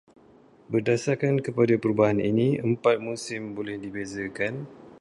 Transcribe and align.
Berdasarkan 0.73 1.35
kepada 1.47 1.75
perubahan 1.83 2.17
ini, 2.29 2.47
empat 2.69 2.95
musim 3.07 3.41
boleh 3.57 3.75
dibezakan. 3.83 4.53